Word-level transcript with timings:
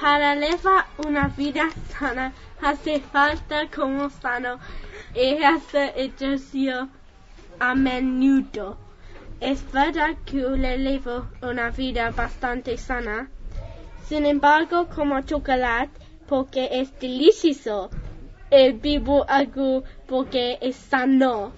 Para 0.00 0.34
llevar 0.34 0.86
una 1.06 1.28
vida 1.28 1.68
sana 1.90 2.32
hace 2.62 3.00
falta 3.00 3.68
como 3.68 4.08
sano 4.08 4.58
y 5.14 5.42
hacer 5.42 5.92
ejercicio 5.94 6.88
a 7.60 7.74
menudo. 7.74 8.78
Es 9.40 9.70
verdad 9.72 10.16
que 10.24 10.38
le 10.38 10.78
llevo 10.78 11.26
una 11.42 11.70
vida 11.70 12.10
bastante 12.10 12.78
sana. 12.78 13.28
Sin 14.06 14.24
embargo, 14.24 14.88
como 14.88 15.20
chocolate 15.20 15.90
porque 16.26 16.68
es 16.72 16.98
delicioso. 16.98 17.90
Y 18.50 18.72
vivo 18.72 19.26
algo 19.28 19.84
porque 20.06 20.56
es 20.62 20.76
sano. 20.76 21.52